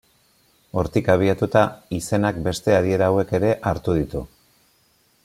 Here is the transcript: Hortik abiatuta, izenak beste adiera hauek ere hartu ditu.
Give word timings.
Hortik 0.83 1.09
abiatuta, 1.15 1.61
izenak 1.99 2.41
beste 2.49 2.75
adiera 2.79 3.11
hauek 3.13 3.37
ere 3.41 3.53
hartu 3.73 3.97
ditu. 4.03 4.23